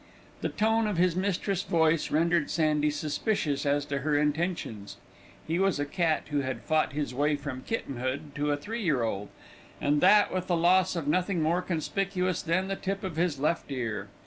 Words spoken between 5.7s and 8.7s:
a cat who had fought his way from kittenhood to a